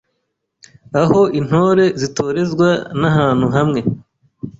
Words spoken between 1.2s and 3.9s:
Intore zitorezwa nahantu hamwe